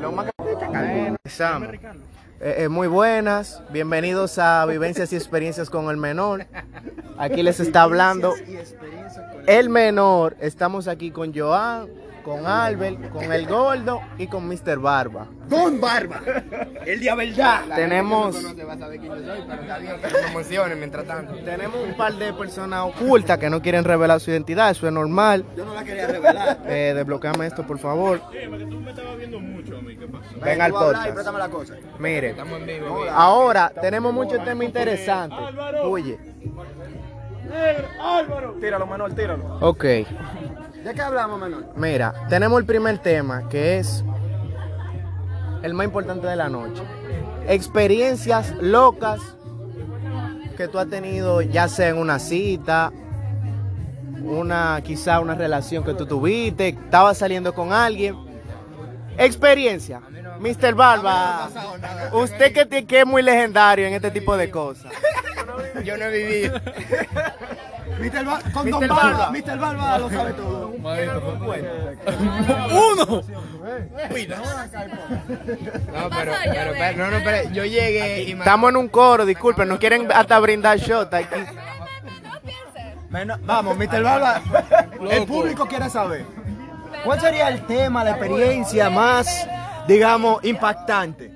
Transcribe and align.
Lo 0.00 0.12
más. 0.12 0.26
Eh, 2.40 2.54
eh, 2.58 2.68
muy 2.68 2.88
buenas, 2.88 3.62
bienvenidos 3.70 4.38
a 4.38 4.66
Vivencias 4.66 5.12
y 5.12 5.16
Experiencias 5.16 5.70
con 5.70 5.88
el 5.90 5.96
Menor. 5.96 6.46
Aquí 7.18 7.42
les 7.42 7.58
está 7.60 7.82
hablando 7.82 8.34
el 9.46 9.68
Menor. 9.70 10.36
Estamos 10.40 10.88
aquí 10.88 11.10
con 11.10 11.34
Joan, 11.34 11.88
con 12.24 12.46
Albert, 12.46 13.10
con 13.10 13.30
el 13.32 13.46
Gordo 13.46 14.00
y 14.18 14.26
con 14.26 14.48
Mr. 14.48 14.78
Barba. 14.78 15.26
Don 15.48 15.80
Barba, 15.80 16.20
el 16.86 16.98
día 17.00 17.14
verdad. 17.14 17.60
Tenemos, 17.74 18.42
No 18.42 18.54
se 18.54 18.64
va 18.64 18.72
a 18.72 18.78
saber 18.78 18.98
quién 18.98 19.12
yo 19.14 19.18
soy, 19.24 19.44
pero 19.46 19.60
está 19.62 19.78
bien 19.78 19.94
que 20.00 20.08
me 20.22 20.30
emocione 20.30 20.74
mientras 20.74 21.04
tanto. 21.06 21.34
tenemos 21.44 21.76
un 21.86 21.94
par 21.96 22.14
de 22.14 22.32
personas 22.32 22.80
ocultas 22.86 23.38
que 23.38 23.50
no 23.50 23.60
quieren 23.60 23.84
revelar 23.84 24.20
su 24.20 24.30
identidad, 24.30 24.70
eso 24.70 24.86
es 24.86 24.92
normal. 24.92 25.44
Yo 25.56 25.64
no 25.66 25.74
la 25.74 25.84
quería 25.84 26.06
revelar. 26.06 26.58
Eh, 26.66 26.92
desbloqueame 26.96 27.46
esto, 27.46 27.66
por 27.66 27.78
favor. 27.78 28.20
Ven 28.32 28.50
Ven 30.42 30.60
al 30.62 30.70
tú 30.72 30.76
habla 30.78 30.88
y 30.88 30.92
podcast. 30.94 31.14
préstame 31.14 31.38
la 31.38 31.48
cosa. 31.48 31.74
Mire, 31.98 32.30
Estamos 32.30 32.58
en 32.60 32.66
vivo. 32.66 32.98
mira. 33.00 33.14
ahora 33.14 33.72
tenemos 33.80 34.12
muchos 34.14 34.42
temas 34.44 34.66
interesantes. 34.66 35.38
Oye, 35.82 36.18
Tíralo, 38.60 38.86
menor, 38.86 39.12
tíralo. 39.14 39.58
ok. 39.60 39.84
¿De 40.84 40.92
qué 40.92 41.00
hablamos, 41.00 41.40
menor? 41.40 41.64
Mira, 41.76 42.12
tenemos 42.28 42.60
el 42.60 42.66
primer 42.66 42.98
tema 42.98 43.48
que 43.48 43.78
es 43.78 44.04
el 45.62 45.72
más 45.72 45.86
importante 45.86 46.26
de 46.26 46.36
la 46.36 46.50
noche. 46.50 46.82
Experiencias 47.48 48.52
locas 48.60 49.18
que 50.58 50.68
tú 50.68 50.78
has 50.78 50.88
tenido, 50.90 51.40
ya 51.40 51.68
sea 51.68 51.88
en 51.88 51.96
una 51.96 52.18
cita, 52.18 52.92
una 54.22 54.78
quizá 54.84 55.20
una 55.20 55.34
relación 55.34 55.84
que 55.84 55.94
tú 55.94 56.04
tuviste, 56.04 56.68
estabas 56.68 57.16
saliendo 57.16 57.54
con 57.54 57.72
alguien. 57.72 58.16
Experiencia. 59.16 60.02
Mr. 60.38 60.74
Barba, 60.74 61.48
usted 62.12 62.52
que, 62.52 62.84
que 62.84 63.00
es 63.00 63.06
muy 63.06 63.22
legendario 63.22 63.86
en 63.86 63.94
este 63.94 64.10
tipo 64.10 64.36
de 64.36 64.50
cosas. 64.50 64.92
Yo 65.82 65.96
no 65.96 66.04
he 66.04 66.10
vivido. 66.10 66.60
Mr. 68.00 68.24
Ba- 68.24 68.40
con 68.52 68.64
Mr. 68.66 68.70
Don 68.70 68.88
Barba. 68.88 69.18
Barba. 69.18 69.30
Mr. 69.30 69.58
Barba 69.58 69.98
lo 69.98 70.10
sabe 70.10 70.32
todo. 70.32 70.72
No, 70.74 70.82
pero, 76.10 76.32
pero, 76.44 76.72
pero, 76.78 76.98
no, 76.98 77.10
no, 77.18 77.24
pero 77.24 77.50
yo 77.50 77.64
llegué 77.64 78.22
y 78.24 78.34
me... 78.34 78.40
Estamos 78.40 78.70
en 78.70 78.76
un 78.76 78.88
coro, 78.88 79.24
disculpen, 79.26 79.68
no 79.68 79.78
quieren 79.78 80.08
hasta 80.12 80.38
brindar 80.38 80.78
shot 80.78 81.12
aquí. 81.14 81.34
Menor- 83.10 83.40
Vamos, 83.44 83.76
Mr. 83.76 84.02
Barba. 84.02 84.42
El 85.10 85.26
público 85.26 85.66
quiere 85.66 85.88
saber. 85.88 86.24
¿Cuál 87.04 87.20
sería 87.20 87.48
el 87.48 87.64
tema, 87.66 88.02
la 88.02 88.10
experiencia 88.12 88.90
más, 88.90 89.46
digamos, 89.86 90.42
impactante? 90.44 91.32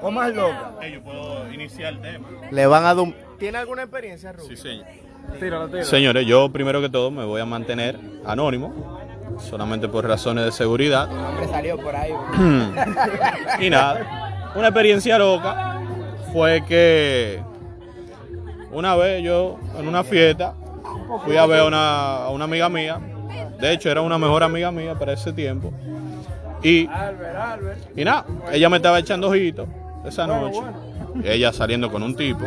O 0.00 0.10
más 0.10 0.32
loca. 0.34 0.72
Yo 0.92 1.02
puedo 1.02 1.52
iniciar 1.52 1.94
el 1.94 2.00
tema. 2.00 2.28
Le 2.50 2.66
van 2.66 2.84
a 2.84 2.94
dar. 2.94 3.06
¿Tiene 3.38 3.58
alguna 3.58 3.82
experiencia, 3.82 4.32
Rubio? 4.32 4.48
Sí, 4.48 4.56
señor. 4.56 4.86
Tíralo, 5.38 5.66
tíralo. 5.68 5.84
Señores, 5.84 6.26
yo 6.26 6.50
primero 6.50 6.80
que 6.80 6.88
todo 6.88 7.10
me 7.10 7.24
voy 7.24 7.40
a 7.40 7.44
mantener 7.44 7.98
anónimo, 8.24 8.98
solamente 9.38 9.88
por 9.88 10.06
razones 10.06 10.44
de 10.44 10.52
seguridad. 10.52 11.10
El 11.10 11.18
hombre 11.18 11.48
salió 11.48 11.78
por 11.78 11.94
ahí. 11.94 12.12
Y 13.60 13.70
nada, 13.70 14.50
una 14.54 14.68
experiencia 14.68 15.18
loca 15.18 15.80
fue 16.32 16.64
que 16.66 17.40
una 18.72 18.94
vez 18.96 19.22
yo 19.22 19.58
en 19.78 19.88
una 19.88 20.04
fiesta 20.04 20.54
fui 21.24 21.36
a 21.36 21.46
ver 21.46 21.60
a 21.60 21.64
una, 21.64 22.16
a 22.24 22.30
una 22.30 22.44
amiga 22.44 22.68
mía, 22.68 22.98
de 23.58 23.72
hecho 23.72 23.90
era 23.90 24.00
una 24.02 24.18
mejor 24.18 24.42
amiga 24.42 24.70
mía 24.70 24.94
para 24.98 25.12
ese 25.14 25.32
tiempo, 25.32 25.72
y, 26.62 26.88
y 27.96 28.04
nada, 28.04 28.26
ella 28.52 28.68
me 28.68 28.76
estaba 28.76 28.98
echando 28.98 29.28
ojitos 29.28 29.68
esa 30.04 30.26
noche, 30.26 30.60
ella 31.24 31.52
saliendo 31.52 31.90
con 31.90 32.02
un 32.02 32.14
tipo, 32.14 32.44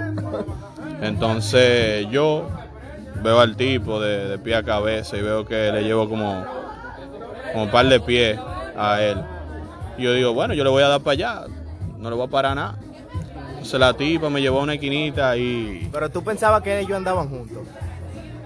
entonces 1.01 2.07
yo 2.11 2.47
veo 3.23 3.39
al 3.39 3.55
tipo 3.55 3.99
de, 3.99 4.27
de 4.27 4.37
pie 4.39 4.55
a 4.55 4.63
cabeza 4.63 5.17
y 5.17 5.21
veo 5.21 5.45
que 5.45 5.71
le 5.71 5.83
llevo 5.83 6.09
como, 6.09 6.45
como 7.51 7.63
un 7.63 7.71
par 7.71 7.87
de 7.87 7.99
pies 7.99 8.39
a 8.77 9.01
él. 9.01 9.21
Y 9.97 10.03
yo 10.03 10.13
digo, 10.13 10.33
bueno, 10.33 10.53
yo 10.53 10.63
le 10.63 10.69
voy 10.69 10.83
a 10.83 10.87
dar 10.87 11.01
para 11.01 11.13
allá, 11.13 11.41
no 11.97 12.09
le 12.09 12.15
voy 12.15 12.27
a 12.27 12.29
parar 12.29 12.55
nada. 12.55 12.77
Entonces 13.51 13.79
la 13.79 13.93
tipa 13.93 14.29
me 14.29 14.41
llevó 14.41 14.59
a 14.59 14.63
una 14.63 14.73
esquinita 14.73 15.37
y... 15.37 15.87
Pero 15.91 16.09
tú 16.09 16.23
pensabas 16.23 16.63
que 16.63 16.79
ellos 16.79 16.97
andaban 16.97 17.29
juntos. 17.29 17.59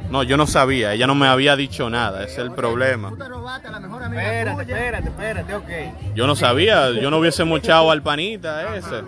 No, 0.09 0.23
yo 0.23 0.37
no 0.37 0.45
sabía, 0.45 0.93
ella 0.93 1.07
no 1.07 1.15
me 1.15 1.27
había 1.27 1.55
dicho 1.55 1.89
nada, 1.89 2.23
ese 2.23 2.33
es 2.33 2.37
el 2.39 2.51
problema. 2.51 3.09
Tú 3.09 3.17
te 3.17 3.27
robaste 3.27 3.67
a 3.69 3.71
la 3.71 3.79
mejor 3.79 4.03
amiga 4.03 4.23
Espérate, 4.23 4.61
espérate, 4.61 5.07
espérate, 5.07 5.53
ok. 5.55 6.15
Yo 6.15 6.27
no 6.27 6.35
sabía, 6.35 6.91
yo 6.91 7.09
no 7.09 7.17
hubiese 7.17 7.43
mochado 7.43 7.89
al 7.91 8.03
panita 8.03 8.75
ese. 8.75 9.03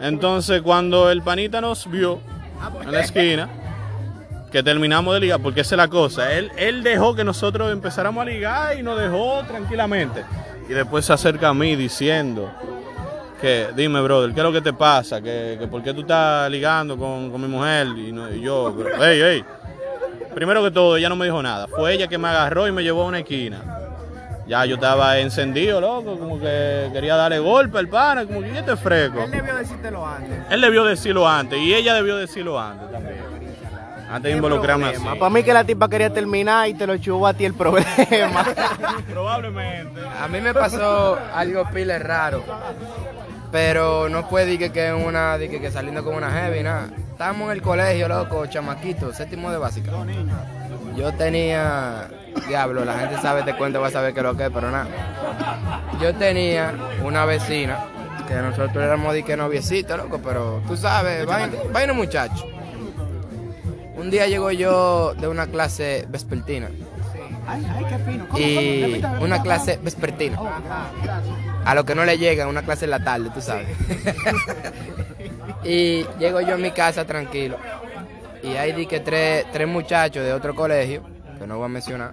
Entonces 0.00 0.62
cuando 0.62 1.10
el 1.10 1.22
panita 1.22 1.60
nos 1.60 1.88
vio 1.90 2.20
en 2.82 2.92
la 2.92 3.00
esquina, 3.00 3.48
que 4.54 4.62
terminamos 4.62 5.12
de 5.14 5.18
ligar, 5.18 5.40
porque 5.40 5.62
esa 5.62 5.74
es 5.74 5.78
la 5.78 5.88
cosa, 5.88 6.32
él, 6.32 6.48
él 6.56 6.84
dejó 6.84 7.12
que 7.16 7.24
nosotros 7.24 7.72
empezáramos 7.72 8.22
a 8.22 8.24
ligar 8.24 8.78
y 8.78 8.84
nos 8.84 8.96
dejó 8.96 9.42
tranquilamente. 9.48 10.24
Y 10.68 10.72
después 10.72 11.04
se 11.04 11.12
acerca 11.12 11.48
a 11.48 11.54
mí 11.54 11.74
diciendo 11.74 12.52
que, 13.40 13.70
dime 13.74 14.00
brother, 14.00 14.32
¿qué 14.32 14.38
es 14.38 14.44
lo 14.44 14.52
que 14.52 14.60
te 14.60 14.72
pasa? 14.72 15.20
Que, 15.20 15.56
que 15.58 15.66
¿Por 15.66 15.82
qué 15.82 15.92
tú 15.92 16.02
estás 16.02 16.48
ligando 16.52 16.96
con, 16.96 17.32
con 17.32 17.40
mi 17.40 17.48
mujer? 17.48 17.88
Y, 17.96 18.12
no- 18.12 18.30
y 18.32 18.42
yo, 18.42 18.72
hey, 19.00 19.20
hey. 19.24 19.44
Primero 20.36 20.62
que 20.62 20.70
todo, 20.70 20.96
ella 20.98 21.08
no 21.08 21.16
me 21.16 21.24
dijo 21.24 21.42
nada. 21.42 21.66
Fue 21.66 21.92
ella 21.92 22.06
que 22.06 22.16
me 22.16 22.28
agarró 22.28 22.68
y 22.68 22.70
me 22.70 22.84
llevó 22.84 23.02
a 23.02 23.06
una 23.06 23.18
esquina. 23.18 23.60
Ya 24.46 24.64
yo 24.66 24.76
estaba 24.76 25.18
encendido, 25.18 25.80
loco, 25.80 26.16
como 26.16 26.38
que 26.38 26.90
quería 26.92 27.16
darle 27.16 27.40
golpe 27.40 27.76
al 27.78 27.88
pana, 27.88 28.24
como 28.24 28.40
que 28.40 28.54
yo 28.54 28.62
te 28.62 28.76
fresco. 28.76 29.24
Él 29.24 29.32
debió 29.32 29.56
decírtelo 29.56 30.06
antes. 30.06 30.38
Él 30.48 30.60
debió 30.60 30.84
decirlo 30.84 31.28
antes 31.28 31.58
y 31.58 31.74
ella 31.74 31.92
debió 31.94 32.14
decirlo 32.16 32.60
antes 32.60 32.88
también. 32.92 33.23
Antes 34.14 34.30
de 34.30 34.36
involucrarme 34.36 34.90
así. 34.90 35.02
Para 35.18 35.30
mí 35.30 35.42
que 35.42 35.52
la 35.52 35.64
tipa 35.64 35.88
quería 35.88 36.08
terminar 36.08 36.68
y 36.68 36.74
te 36.74 36.86
lo 36.86 36.96
chubó 36.98 37.26
a 37.26 37.34
ti 37.34 37.44
el 37.44 37.54
problema. 37.54 38.44
Probablemente. 39.10 40.00
A 40.22 40.28
mí 40.28 40.40
me 40.40 40.54
pasó 40.54 41.18
algo 41.34 41.68
pile 41.70 41.98
raro. 41.98 42.44
Pero 43.50 44.08
no 44.08 44.22
fue 44.28 44.46
de 44.46 44.70
que, 44.70 44.92
una, 44.92 45.36
de 45.36 45.50
que, 45.50 45.60
que 45.60 45.72
saliendo 45.72 46.04
con 46.04 46.14
una 46.14 46.30
heavy, 46.30 46.62
nada. 46.62 46.90
Estábamos 47.10 47.46
en 47.46 47.56
el 47.56 47.62
colegio, 47.62 48.06
loco, 48.06 48.46
chamaquito, 48.46 49.12
séptimo 49.12 49.50
de 49.50 49.58
básica. 49.58 49.90
Yo 50.96 51.12
tenía, 51.14 52.08
diablo, 52.46 52.84
la 52.84 52.94
gente 52.94 53.20
sabe, 53.20 53.42
te 53.42 53.56
cuento, 53.56 53.80
va 53.80 53.88
a 53.88 53.90
saber 53.90 54.14
qué 54.14 54.20
es 54.20 54.26
lo 54.26 54.36
que 54.36 54.44
es, 54.44 54.50
pero 54.54 54.70
nada. 54.70 54.86
Yo 56.00 56.14
tenía 56.14 56.72
una 57.02 57.24
vecina, 57.24 57.78
que 58.28 58.34
nosotros 58.34 58.76
éramos 58.76 59.12
de 59.12 59.24
que 59.24 59.36
noviecitos, 59.36 59.98
loco, 59.98 60.20
pero 60.22 60.62
tú 60.68 60.76
sabes, 60.76 61.26
vaina, 61.26 61.52
vaina 61.72 61.92
muchacho. 61.92 62.53
Un 64.04 64.10
día 64.10 64.26
llego 64.26 64.50
yo 64.50 65.14
de 65.14 65.26
una 65.26 65.46
clase 65.46 66.04
vespertina. 66.10 66.68
Y 68.36 69.02
una 69.22 69.40
clase 69.40 69.80
vespertina. 69.82 70.38
A 71.64 71.74
lo 71.74 71.86
que 71.86 71.94
no 71.94 72.04
le 72.04 72.18
llega, 72.18 72.46
una 72.46 72.60
clase 72.60 72.84
en 72.84 72.90
la 72.90 73.02
tarde, 73.02 73.30
tú 73.32 73.40
sabes. 73.40 73.66
y 75.64 76.04
llego 76.18 76.42
yo 76.42 76.56
a 76.56 76.58
mi 76.58 76.70
casa 76.72 77.06
tranquilo. 77.06 77.56
Y 78.42 78.48
hay 78.48 78.72
di 78.72 78.84
que 78.84 79.00
tres, 79.00 79.46
tres 79.50 79.66
muchachos 79.66 80.22
de 80.22 80.34
otro 80.34 80.54
colegio, 80.54 81.02
que 81.38 81.46
no 81.46 81.56
voy 81.56 81.64
a 81.64 81.68
mencionar, 81.68 82.12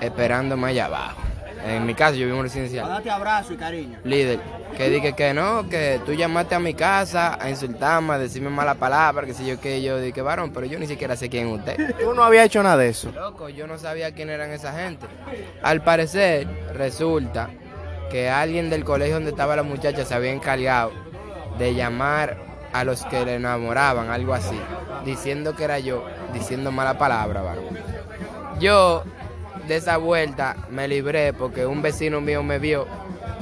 esperándome 0.00 0.68
allá 0.68 0.84
abajo. 0.84 1.20
En 1.64 1.86
mi 1.86 1.94
casa 1.94 2.12
yo 2.12 2.26
vivo 2.26 2.32
en 2.32 2.40
un 2.40 2.42
residencial. 2.44 2.86
Date 2.86 3.10
abrazo 3.10 3.54
y 3.54 3.56
cariño. 3.56 3.98
Líder, 4.04 4.38
que 4.76 4.90
dije 4.90 5.14
que 5.14 5.32
no, 5.32 5.66
que 5.68 5.98
tú 6.04 6.12
llamaste 6.12 6.54
a 6.54 6.60
mi 6.60 6.74
casa 6.74 7.38
a 7.40 7.48
insultarme, 7.48 8.12
a 8.12 8.18
decirme 8.18 8.50
mala 8.50 8.74
palabra, 8.74 9.26
que 9.26 9.32
sé 9.32 9.46
yo 9.46 9.58
que 9.58 9.80
yo 9.80 9.98
dije, 9.98 10.20
varón, 10.20 10.52
pero 10.52 10.66
yo 10.66 10.78
ni 10.78 10.86
siquiera 10.86 11.16
sé 11.16 11.30
quién 11.30 11.48
es 11.48 11.58
usted. 11.58 11.94
Tú 12.00 12.12
no 12.12 12.22
habías 12.22 12.46
hecho 12.46 12.62
nada 12.62 12.76
de 12.76 12.90
eso. 12.90 13.10
Loco, 13.12 13.48
yo 13.48 13.66
no 13.66 13.78
sabía 13.78 14.12
quién 14.12 14.28
eran 14.28 14.50
esa 14.50 14.74
gente. 14.74 15.06
Al 15.62 15.82
parecer, 15.82 16.46
resulta 16.74 17.48
que 18.10 18.28
alguien 18.28 18.68
del 18.68 18.84
colegio 18.84 19.14
donde 19.14 19.30
estaba 19.30 19.56
la 19.56 19.62
muchacha 19.62 20.04
se 20.04 20.14
había 20.14 20.32
encargado 20.32 20.92
de 21.58 21.74
llamar 21.74 22.36
a 22.74 22.84
los 22.84 23.04
que 23.06 23.24
le 23.24 23.36
enamoraban, 23.36 24.10
algo 24.10 24.34
así, 24.34 24.60
diciendo 25.04 25.56
que 25.56 25.64
era 25.64 25.78
yo, 25.78 26.04
diciendo 26.34 26.72
mala 26.72 26.98
palabra, 26.98 27.40
varón. 27.40 27.78
Yo, 28.60 29.04
de 29.68 29.76
esa 29.76 29.96
vuelta, 29.96 30.56
me 30.70 30.88
libré 30.88 31.32
porque 31.32 31.66
un 31.66 31.82
vecino 31.82 32.20
mío 32.20 32.42
me 32.42 32.58
vio 32.58 32.86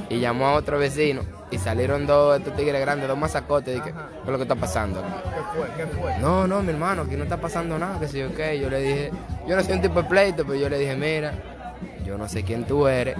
y 0.09 0.19
llamó 0.19 0.47
a 0.47 0.53
otro 0.53 0.77
vecino 0.77 1.21
y 1.51 1.57
salieron 1.57 2.07
dos 2.07 2.37
estos 2.37 2.55
tigres 2.55 2.81
grandes, 2.81 3.07
dos 3.07 3.17
masacotes, 3.17 3.75
y 3.75 3.79
dije, 3.79 3.93
¿qué 3.93 4.21
es 4.25 4.29
lo 4.29 4.37
que 4.37 4.43
está 4.43 4.55
pasando? 4.55 5.01
¿Qué 5.01 5.57
fue? 5.57 5.67
¿Qué 5.77 5.85
fue? 5.85 6.17
No, 6.19 6.47
no, 6.47 6.63
mi 6.63 6.71
hermano, 6.71 7.03
aquí 7.03 7.15
no 7.15 7.23
está 7.23 7.37
pasando 7.37 7.77
nada, 7.77 7.99
que 7.99 8.07
si 8.07 8.19
yo 8.19 8.33
qué. 8.33 8.59
Yo 8.59 8.69
le 8.69 8.79
dije, 8.79 9.11
yo 9.47 9.55
no 9.55 9.63
soy 9.63 9.73
un 9.73 9.81
tipo 9.81 10.01
de 10.01 10.09
pleito, 10.09 10.43
pero 10.45 10.55
yo 10.55 10.67
le 10.67 10.79
dije, 10.79 10.95
mira, 10.95 11.33
yo 12.05 12.17
no 12.17 12.27
sé 12.27 12.43
quién 12.43 12.63
tú 12.63 12.87
eres, 12.87 13.15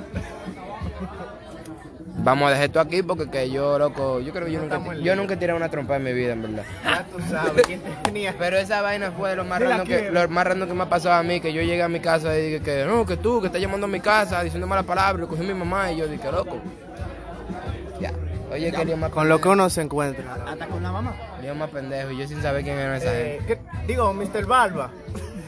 Vamos 2.23 2.47
a 2.47 2.51
dejar 2.51 2.65
esto 2.65 2.79
aquí 2.79 3.03
porque 3.03 3.29
que 3.29 3.49
yo, 3.49 3.77
loco, 3.77 4.21
yo 4.21 4.31
creo 4.31 4.45
que 4.45 4.53
yo 4.53 4.61
nunca, 4.61 4.79
yo 4.95 5.15
nunca 5.15 5.33
he 5.33 5.37
tirado 5.37 5.57
una 5.57 5.69
trompa 5.69 5.97
en 5.97 6.03
mi 6.03 6.13
vida, 6.13 6.31
en 6.33 6.41
verdad. 6.41 6.63
Ya 6.83 7.03
tú 7.05 7.19
sabes 7.29 7.63
quién 7.67 7.81
tenía. 8.03 8.33
Pero 8.39 8.57
esa 8.57 8.81
vaina 8.81 9.11
fue 9.11 9.31
de 9.31 9.35
lo 9.35 9.43
más 9.43 9.61
random 9.61 9.85
que, 9.87 10.09
lo 10.09 10.27
más 10.29 10.47
random 10.47 10.67
que 10.69 10.73
me 10.73 10.83
ha 10.83 10.89
pasado 10.89 11.15
a 11.15 11.23
mí, 11.23 11.41
que 11.41 11.51
yo 11.51 11.61
llegué 11.61 11.83
a 11.83 11.89
mi 11.89 11.99
casa 11.99 12.37
y 12.37 12.41
dije 12.43 12.61
que 12.61 12.85
no, 12.85 13.05
que 13.05 13.17
tú, 13.17 13.41
que 13.41 13.47
estás 13.47 13.61
llamando 13.61 13.87
a 13.87 13.89
mi 13.89 13.99
casa, 13.99 14.41
diciendo 14.41 14.67
malas 14.67 14.85
palabras, 14.85 15.19
lo 15.19 15.27
cogí 15.27 15.43
mi 15.43 15.53
mamá 15.53 15.91
y 15.91 15.97
yo 15.97 16.07
dije, 16.07 16.31
loco. 16.31 16.59
Ya. 17.99 18.11
Oye, 18.51 18.71
que 18.71 18.85
lío 18.85 18.95
más 18.97 19.09
Con 19.11 19.27
lo 19.27 19.41
que 19.41 19.49
uno 19.49 19.69
se 19.69 19.81
encuentra. 19.81 20.37
Hasta 20.47 20.67
con 20.67 20.81
la 20.81 20.91
mamá. 20.91 21.13
lío 21.41 21.55
más 21.55 21.69
pendejo 21.71 22.11
y 22.11 22.17
yo 22.19 22.27
sin 22.27 22.41
saber 22.41 22.63
quién 22.63 22.77
era 22.77 22.97
esa 22.97 23.13
Eh, 23.19 23.39
gente. 23.45 23.59
¿qué- 23.61 23.87
digo, 23.87 24.13
Mr. 24.13 24.45
Barba. 24.45 24.91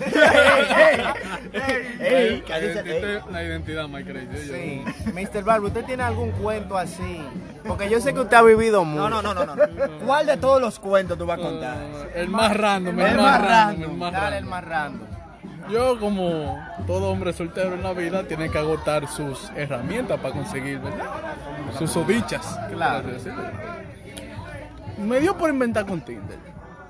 Ey, 0.02 0.98
La 2.48 2.58
ey. 2.58 2.66
identidad, 2.66 3.26
la 3.32 3.44
identidad 3.44 3.88
más 3.88 4.04
crazy. 4.04 4.48
Sí. 4.48 4.84
Mr. 5.14 5.44
Barba, 5.44 5.68
¿usted 5.68 5.86
tiene 5.86 6.04
algún 6.04 6.32
cuento 6.32 6.78
así? 6.78 7.22
Porque 7.68 7.90
yo 7.90 8.00
sé 8.02 8.14
que 8.14 8.20
usted 8.20 8.38
ha 8.38 8.42
vivido 8.42 8.84
mucho. 8.84 9.10
No, 9.10 9.22
no, 9.22 9.34
no, 9.34 9.46
no, 9.46 9.56
no. 9.56 9.64
¿Cuál 10.06 10.26
de 10.28 10.38
todos 10.38 10.62
los 10.62 10.80
cuentos 10.80 11.18
tú 11.18 11.26
vas 11.26 11.40
a 11.40 11.42
contar? 11.42 11.78
El 12.14 12.28
más 12.30 12.56
random, 12.56 13.00
el, 13.00 13.08
El 13.08 13.18
más 13.18 13.42
random, 13.42 13.50
random. 13.50 13.92
el 13.92 13.98
más 13.98 14.12
Dale 14.12 14.38
el 14.38 14.44
random. 14.44 14.50
más 14.50 14.64
random. 14.66 15.08
Yo, 15.72 16.00
como 16.00 16.64
todo 16.86 17.10
hombre 17.10 17.34
soltero 17.34 17.74
en 17.74 17.82
la 17.82 17.94
vida, 17.94 18.24
tiene 18.24 18.52
que 18.52 18.58
agotar 18.60 19.08
sus 19.08 19.50
herramientas 19.56 20.20
para 20.20 20.36
conseguir, 20.36 20.80
¿verdad? 20.80 21.06
Sus 21.80 21.90
sodichas. 21.92 22.60
Claro. 22.72 23.10
Me 25.00 25.20
dio 25.20 25.36
por 25.36 25.50
inventar 25.50 25.86
con 25.86 26.02
Tinder. 26.02 26.38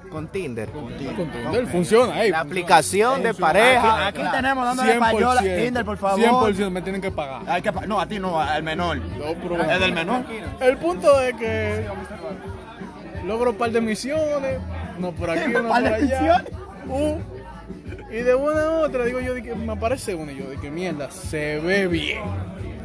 Con 0.10 0.28
Tinder. 0.30 0.69
Con 0.69 0.96
Tinder 0.98 1.68
funciona, 1.68 2.22
ey. 2.24 2.31
La 2.31 2.42
aplicación 2.42 3.22
de 3.24 3.34
pareja. 3.34 4.07
Aquí, 4.07 4.22
aquí 4.22 4.31
tenemos 4.31 4.66
dándole 4.66 5.00
payola. 5.00 5.42
100%, 5.42 5.63
Tinder, 5.63 5.86
por 5.86 5.98
favor. 5.98 6.19
100% 6.54 6.69
me 6.69 6.81
tienen 6.81 7.02
que 7.02 7.12
pagar. 7.12 7.42
Hay 7.48 7.62
que 7.62 7.72
pa- 7.74 7.86
no, 7.86 8.00
a 8.00 8.06
ti 8.06 8.19
no, 8.19 8.40
al 8.40 8.63
menor. 8.63 8.98
No, 8.98 9.62
¿Es 9.62 9.80
del 9.80 9.94
menor? 9.94 10.24
El 10.60 10.78
punto 10.78 11.19
es 11.22 11.34
que 11.36 11.86
logro 13.25 13.52
un 13.52 13.57
par 13.57 13.72
de 13.72 13.81
misiones, 13.81 14.60
no 15.00 15.12
por 15.12 15.30
aquí, 15.31 15.48
no 15.52 15.63
por 15.68 15.72
allá. 15.75 16.46
Uh, 16.88 17.18
y 18.12 18.18
de 18.18 18.36
una 18.36 18.62
a 18.62 18.69
otra, 18.81 19.04
digo 19.06 19.19
yo, 19.19 19.34
de 19.34 19.42
que 19.44 19.56
me 19.56 19.74
aparece 19.74 20.13
una 20.16 20.31
y 20.31 20.38
yo, 20.38 20.50
de 20.50 20.58
que 20.58 20.69
mierda, 20.69 21.10
se 21.12 21.60
ve 21.60 21.88
bien. 21.88 22.22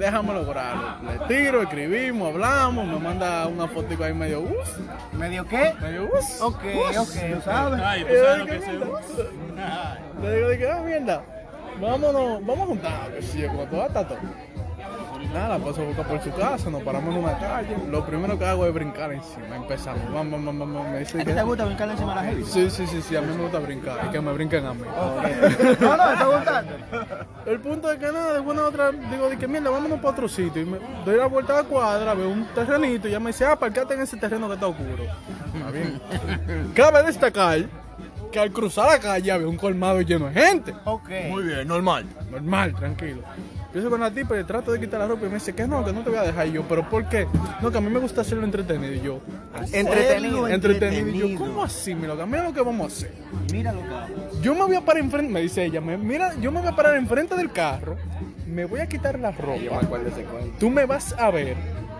Déjame 0.00 0.32
lograrlo. 0.32 0.82
Le 1.02 1.18
tiro, 1.28 1.60
escribimos, 1.60 2.32
hablamos, 2.32 2.86
me 2.86 2.98
manda 2.98 3.46
una 3.46 3.68
foto 3.68 4.02
ahí 4.02 4.14
medio 4.14 4.40
us, 4.40 4.68
¿Medio 5.12 5.46
qué? 5.46 5.74
medio 5.78 6.04
us. 6.04 6.40
Ok, 6.40 6.62
ok, 6.98 7.44
¿sabes? 7.44 7.80
Ay, 7.84 8.04
¿tú 8.04 8.14
sabes 8.24 8.38
lo 8.38 8.46
que 8.46 8.56
es 8.56 8.66
Le 10.22 10.36
digo, 10.36 10.48
de 10.48 10.58
que, 10.58 10.70
ah, 10.70 10.82
mierda, 10.82 11.22
vámonos, 11.78 12.46
vamos 12.46 12.60
a 12.60 12.66
juntar, 12.66 13.12
que 13.12 13.20
si 13.20 13.42
con 13.42 13.68
toda 13.68 13.88
esta 13.88 14.08
todo. 14.08 14.18
Nada, 15.32 15.58
paso 15.58 15.82
a 15.82 15.84
buscar 15.84 16.06
por 16.06 16.20
su 16.22 16.32
casa, 16.32 16.70
nos 16.70 16.82
paramos 16.82 17.14
en 17.14 17.22
una 17.22 17.38
calle. 17.38 17.76
Lo 17.88 18.04
primero 18.04 18.38
que 18.38 18.44
hago 18.44 18.66
es 18.66 18.74
brincar 18.74 19.12
encima. 19.12 19.56
Empezamos, 19.56 20.12
vamos, 20.12 20.44
vamos, 20.44 20.68
vamos, 20.68 20.88
me 20.88 20.98
dice 21.00 21.20
¿A 21.20 21.20
ti 21.20 21.26
que... 21.26 21.34
te 21.34 21.42
gusta 21.42 21.64
brincar 21.64 21.90
encima 21.90 22.10
de 22.10 22.14
la 22.16 22.22
heavy? 22.24 22.44
Sí, 22.44 22.70
sí, 22.70 22.86
sí, 22.86 23.00
sí, 23.00 23.16
a 23.16 23.20
mí 23.20 23.34
me 23.34 23.42
gusta 23.42 23.58
brincar 23.60 23.98
y 24.06 24.10
que 24.10 24.20
me 24.20 24.32
brinquen 24.32 24.66
a 24.66 24.74
mí. 24.74 24.82
No, 25.80 25.96
no, 25.96 26.18
¿te 26.18 26.24
gusta? 26.24 26.64
El 27.46 27.60
punto 27.60 27.92
es 27.92 27.98
que 27.98 28.06
nada, 28.06 28.34
de 28.34 28.40
buena 28.40 28.62
otra, 28.62 28.90
digo, 28.90 29.28
de 29.28 29.38
que 29.38 29.46
mierda, 29.46 29.70
vámonos 29.70 29.98
para 29.98 30.10
otro 30.10 30.28
sitio. 30.28 30.62
Y 30.62 30.64
me 30.64 30.78
doy 31.04 31.16
la 31.16 31.26
vuelta 31.26 31.52
a 31.54 31.62
la 31.62 31.68
cuadra, 31.68 32.14
veo 32.14 32.28
un 32.28 32.46
terrenito 32.54 33.06
y 33.06 33.12
ya 33.12 33.20
me 33.20 33.28
dice, 33.28 33.44
ah, 33.46 33.56
parquate 33.56 33.94
en 33.94 34.00
ese 34.00 34.16
terreno 34.16 34.48
que 34.48 34.54
está 34.54 34.66
oscuro. 34.66 35.04
Está 35.54 35.70
bien. 35.70 36.00
Cabe 36.74 37.02
destacar 37.04 37.60
que 38.32 38.38
al 38.38 38.52
cruzar 38.52 38.86
la 38.90 38.98
calle 38.98 39.30
había 39.30 39.48
un 39.48 39.56
colmado 39.56 40.00
lleno 40.00 40.28
de 40.28 40.40
gente. 40.40 40.74
Ok. 40.84 41.08
Muy 41.28 41.44
bien, 41.44 41.66
normal. 41.68 42.06
Normal, 42.30 42.74
tranquilo. 42.74 43.22
Empiezo 43.70 43.88
con 43.88 44.00
la 44.00 44.10
tipa 44.10 44.36
y 44.36 44.42
trato 44.42 44.72
de 44.72 44.80
quitar 44.80 44.98
la 44.98 45.06
ropa 45.06 45.26
y 45.26 45.28
me 45.28 45.34
dice 45.34 45.54
que 45.54 45.64
no, 45.64 45.84
que 45.84 45.92
no 45.92 46.02
te 46.02 46.10
voy 46.10 46.18
a 46.18 46.22
dejar. 46.22 46.48
Y 46.48 46.52
yo, 46.52 46.64
¿pero 46.64 46.88
por 46.90 47.08
qué? 47.08 47.28
No, 47.62 47.70
que 47.70 47.78
a 47.78 47.80
mí 47.80 47.88
me 47.88 48.00
gusta 48.00 48.22
hacerlo 48.22 48.44
entretenido. 48.44 48.92
Y 48.92 49.00
yo, 49.00 49.20
Entretenido. 49.72 50.48
entretenido. 50.48 51.08
Y 51.26 51.32
yo, 51.34 51.38
¿cómo 51.38 51.62
así, 51.62 51.94
mi 51.94 52.06
loca? 52.08 52.26
Mira 52.26 52.42
lo 52.44 52.52
que 52.52 52.60
vamos 52.62 52.84
a 52.92 52.96
hacer. 52.96 53.12
Mira 53.52 53.72
lo 53.72 53.80
que 53.82 53.94
hago. 53.94 54.40
Yo 54.42 54.54
me 54.54 54.64
voy 54.64 54.74
a 54.76 54.80
parar 54.84 55.02
enfrente, 55.04 55.32
me 55.32 55.40
dice 55.40 55.64
ella, 55.64 55.80
me- 55.80 55.96
mira, 55.96 56.34
yo 56.40 56.50
me 56.50 56.60
voy 56.60 56.68
a 56.68 56.74
parar 56.74 56.96
enfrente 56.96 57.36
del 57.36 57.52
carro, 57.52 57.96
me 58.46 58.64
voy 58.64 58.80
a 58.80 58.88
quitar 58.88 59.18
la 59.20 59.30
Yo 59.30 59.46
me 59.46 59.58
ropa, 59.68 59.84
acuerdo 59.86 60.08
ese 60.08 60.22
cuento. 60.24 60.56
tú 60.58 60.68
me 60.70 60.84
vas 60.86 61.14
a 61.18 61.30
ver, 61.30 61.56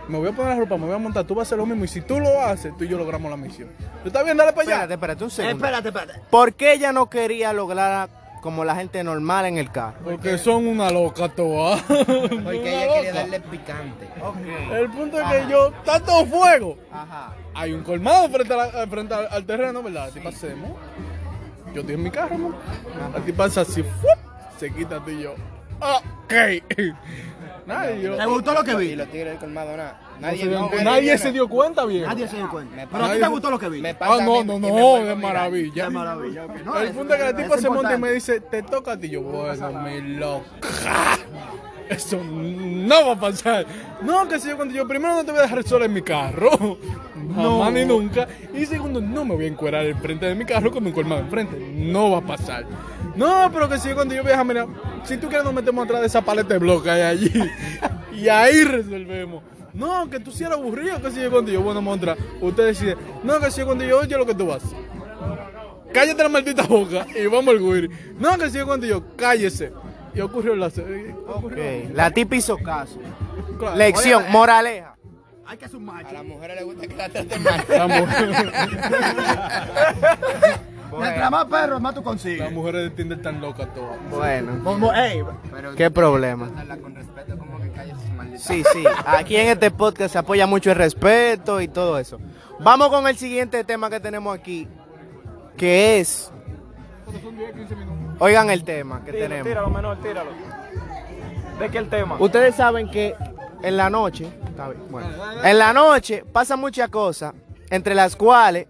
me 0.09 0.19
voy 0.19 0.29
a 0.29 0.33
poner 0.33 0.55
la 0.55 0.59
ropa, 0.59 0.77
me 0.77 0.87
voy 0.87 0.95
a 0.95 0.99
montar, 0.99 1.25
tú 1.25 1.35
vas 1.37 1.47
a 1.47 1.49
hacer 1.51 1.59
lo 1.59 1.67
mismo 1.67 1.85
y 1.85 1.89
si 1.89 2.01
tú 2.01 2.19
lo 2.19 2.41
haces, 2.43 2.77
tú 2.77 2.83
y 2.85 2.89
yo 2.89 2.99
logramos 2.99 3.31
la 3.31 3.37
misión. 3.37 3.69
¿Tú 4.03 4.09
estás 4.09 4.25
bien? 4.25 4.37
Dale 4.37 4.53
para 4.53 4.63
allá. 4.63 4.73
Espérate, 4.75 4.95
espérate 4.95 5.25
un 5.25 5.31
segundo. 5.31 5.57
Espérate, 5.65 5.89
espérate. 5.89 6.21
¿Por 6.31 6.55
qué 6.55 6.73
ella 6.73 6.93
no 6.93 7.09
quería 7.09 7.53
lograr 7.53 8.09
como 8.41 8.65
la 8.65 8.75
gente 8.75 9.03
normal 9.05 9.47
en 9.47 9.59
el 9.59 9.71
carro? 9.71 9.99
Porque 10.05 10.39
son 10.39 10.67
una 10.67 10.91
loca 10.91 11.29
toda. 11.29 11.77
Porque 11.87 12.35
Una 12.37 12.53
ella 12.53 12.95
quería 12.95 13.11
loca. 13.11 13.13
darle 13.15 13.41
picante. 13.41 14.09
El 14.73 14.91
punto 14.91 15.21
es 15.21 15.27
que 15.29 15.51
yo, 15.51 15.69
está 15.69 16.01
todo 16.01 16.27
fuego. 16.27 16.77
Ajá. 16.93 17.35
Hay 17.55 17.73
un 17.73 17.83
colmado 17.83 18.29
frente, 18.29 18.55
a 18.55 18.57
la- 18.57 18.87
frente 18.87 19.15
al, 19.15 19.29
al 19.31 19.45
terreno, 19.45 19.83
¿verdad? 19.83 20.07
La 20.07 20.13
tipa 20.13 20.33
se 20.33 20.55
Yo 21.75 21.81
estoy 21.81 21.95
en 21.95 22.03
mi 22.03 22.11
carro, 22.11 22.39
¿no? 22.39 22.55
La 23.13 23.21
tipa 23.25 23.45
hace 23.45 23.61
así, 23.61 23.83
¡fup! 23.83 24.59
se 24.59 24.73
quita 24.73 25.01
tú 25.01 25.11
y 25.11 25.23
yo. 25.23 25.35
Ok. 25.81 26.33
Nada, 27.67 27.93
y 27.93 28.03
yo. 28.03 28.17
¿Te 28.17 28.27
gustó 28.27 28.53
lo 28.55 28.65
que 28.65 28.73
Y 28.73 28.77
vi? 28.77 28.97
los 28.97 29.09
tigres 29.09 29.31
del 29.33 29.39
colmado, 29.39 29.77
nada. 29.77 30.01
No 30.17 30.27
Nadie, 30.27 30.39
se 30.43 30.49
dio- 30.49 30.59
no, 30.59 30.71
nadie 30.83 31.19
se 31.19 31.33
dio 31.33 31.49
cuenta, 31.49 31.85
bien. 31.87 32.03
Nadie 32.05 32.29
se 32.29 32.37
dio 32.37 32.51
cuenta. 32.51 32.87
Pero 32.91 33.05
a 33.05 33.07
ti 33.07 33.13
nadie- 33.13 33.23
te 33.23 33.29
gustó 33.29 33.51
lo 33.51 33.59
que 33.59 33.69
vi. 33.69 33.83
Ah, 34.01 34.19
no, 34.23 34.45
no, 34.45 34.59
no, 34.59 35.05
de 35.05 35.15
maravilla. 35.15 35.85
Qué 35.85 35.91
maravilla. 35.91 36.45
ok. 36.47 36.55
No, 36.65 36.79
el 36.79 36.91
punto 36.91 37.15
es 37.15 37.23
que 37.23 37.35
tipa 37.43 37.55
es 37.55 37.61
se 37.63 37.71
monta 37.71 37.95
y 37.95 37.99
me 37.99 38.11
dice, 38.13 38.41
te 38.41 38.63
toca 38.63 38.93
a 38.93 38.97
ti. 38.99 39.09
Yo, 39.09 39.23
bueno, 39.23 39.73
mi 39.83 40.01
loca. 40.17 40.69
Eso 41.91 42.23
no 42.23 43.07
va 43.07 43.13
a 43.15 43.21
pasar. 43.21 43.67
No, 44.01 44.29
que 44.29 44.39
si 44.39 44.49
yo 44.49 44.57
cuando 44.57 44.73
yo 44.73 44.87
primero 44.87 45.13
no 45.15 45.25
te 45.25 45.33
voy 45.33 45.41
a 45.41 45.43
dejar 45.43 45.65
sola 45.65 45.87
en 45.87 45.93
mi 45.93 46.03
carro. 46.03 46.79
Jamás 47.35 47.73
ni 47.73 47.85
nunca. 47.85 48.29
Y 48.55 48.65
segundo, 48.65 49.01
no 49.01 49.25
me 49.25 49.35
voy 49.35 49.47
a 49.47 49.49
encuerar 49.49 49.85
el 49.85 49.97
frente 49.97 50.27
de 50.27 50.37
mi 50.37 50.45
carro 50.45 50.71
con 50.71 50.87
un 50.87 50.93
colmado 50.93 51.21
enfrente. 51.21 51.59
No 51.59 52.13
va 52.13 52.19
a 52.19 52.21
pasar. 52.23 52.65
No, 53.17 53.51
pero 53.53 53.69
que 53.69 53.79
si 53.79 53.89
yo 53.89 53.97
cuando 53.97 54.15
yo 54.15 54.23
viaja, 54.23 54.45
mira, 54.45 54.67
si 55.03 55.17
tú 55.17 55.27
quieres 55.27 55.45
nos 55.45 55.53
metemos 55.53 55.85
atrás 55.85 56.01
de 56.01 56.07
esa 56.07 56.23
paleta 56.23 56.55
de 56.55 56.61
bloque 56.61 56.85
que 56.85 56.91
hay 56.91 57.03
allí. 57.03 57.33
y 58.13 58.29
ahí 58.29 58.63
resolvemos. 58.63 59.43
No, 59.73 60.09
que 60.09 60.21
tú 60.21 60.31
sí 60.31 60.45
eres 60.45 60.59
aburrido, 60.59 61.03
que 61.03 61.11
si 61.11 61.21
yo 61.21 61.31
cuando 61.31 61.51
yo, 61.51 61.61
bueno, 61.61 61.83
montra, 61.83 62.17
usted 62.41 62.67
decide, 62.67 62.97
no, 63.25 63.41
que 63.41 63.51
si 63.51 63.61
yo 63.61 63.67
cuando 63.67 63.85
yo, 63.85 63.99
oye 63.99 64.17
lo 64.17 64.27
que 64.27 64.35
tú 64.35 64.47
vas. 64.47 64.63
Cállate 65.93 66.23
la 66.23 66.29
maldita 66.29 66.63
boca 66.63 67.05
y 67.17 67.27
vamos 67.27 67.49
al 67.49 67.61
güey. 67.61 67.89
No, 68.19 68.39
que 68.39 68.49
si 68.49 68.59
yo 68.59 68.67
cuando 68.67 68.87
yo, 68.87 69.03
cállese. 69.17 69.73
Y 70.15 70.21
ocurrió 70.21 70.57
la... 70.57 70.67
ocurrió- 70.67 71.89
Ok. 71.89 71.95
La 71.95 72.11
tipa 72.11 72.37
hizo 72.37 72.57
caso. 72.59 72.99
Claro. 73.59 73.77
Lección, 73.77 74.25
moraleja. 74.31 74.97
Hay 75.47 75.57
que 75.59 75.77
un 75.77 75.89
A 75.91 76.03
las 76.03 76.25
mujeres 76.25 76.57
les 76.57 76.65
gusta 76.65 76.87
que 76.87 76.95
la 76.97 77.09
traten 77.09 77.43
mal. 77.43 77.65
La 77.69 77.87
mujer- 77.89 78.31
Mientras 80.99 81.31
más 81.31 81.45
perros, 81.47 81.81
más 81.81 81.95
tú 81.95 82.03
consigues. 82.03 82.41
Las 82.41 82.51
mujeres 82.53 82.83
de 82.83 82.91
Tinder 82.91 83.19
están 83.19 83.41
locas 83.41 83.73
todas. 83.75 83.97
Bueno, 84.11 84.61
Como, 84.65 84.93
ey, 84.93 85.23
Pero 85.53 85.75
qué 85.77 85.89
problema. 85.91 86.47
tratarla 86.49 86.77
con 86.79 86.95
respeto, 86.97 87.39
como 87.39 87.61
que 87.61 87.71
calles 87.71 87.97
sus 88.01 88.11
malditas. 88.11 88.43
Sí, 88.43 88.65
sí. 88.73 88.85
Aquí 89.07 89.37
en 89.37 89.49
este 89.51 89.71
podcast 89.71 90.13
se 90.13 90.19
apoya 90.19 90.47
mucho 90.49 90.71
el 90.73 90.77
respeto 90.77 91.61
y 91.61 91.69
todo 91.69 91.97
eso. 91.99 92.19
Vamos 92.59 92.89
con 92.89 93.07
el 93.07 93.17
siguiente 93.17 93.63
tema 93.65 93.89
que 93.89 94.01
tenemos 94.01 94.37
aquí, 94.37 94.67
que 95.57 96.01
es... 96.01 96.33
Oigan 98.21 98.51
el 98.51 98.65
tema 98.65 99.03
que 99.03 99.13
tenemos. 99.13 99.47
Tíralo, 99.47 99.71
menor, 99.71 99.97
tíralo. 100.03 100.31
¿De 101.59 101.71
qué 101.71 101.79
el 101.79 101.89
tema? 101.89 102.17
Ustedes 102.19 102.55
saben 102.55 102.91
que 102.91 103.15
en 103.63 103.77
la 103.79 103.89
noche, 103.89 104.31
está 104.47 104.69
bien, 104.69 104.83
bueno, 104.91 105.09
en 105.43 105.59
la 105.59 105.73
noche 105.73 106.25
pasan 106.31 106.61
muchas 106.61 106.91
cosas, 106.91 107.33
entre 107.71 107.95
las 107.95 108.15
cuales 108.17 108.67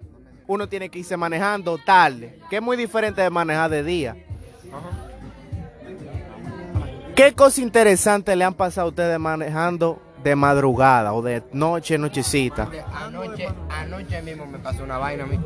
uno 0.46 0.68
tiene 0.68 0.88
que 0.88 1.00
irse 1.00 1.16
manejando 1.16 1.78
tarde, 1.78 2.38
que 2.48 2.56
es 2.56 2.62
muy 2.62 2.76
diferente 2.76 3.22
de 3.22 3.30
manejar 3.30 3.70
de 3.70 3.82
día. 3.82 4.16
¿Qué 7.16 7.32
cosas 7.34 7.58
interesantes 7.58 8.36
le 8.36 8.44
han 8.44 8.54
pasado 8.54 8.86
a 8.86 8.90
ustedes 8.90 9.18
manejando 9.18 10.00
de 10.22 10.36
madrugada 10.36 11.12
o 11.12 11.22
de 11.22 11.42
noche, 11.52 11.98
nochecita? 11.98 12.68
Anoche, 12.94 13.48
anoche 13.68 14.22
mismo 14.22 14.46
me 14.46 14.58
pasó 14.58 14.84
una 14.84 14.98
vaina 14.98 15.24
a 15.24 15.26
mí. 15.26 15.38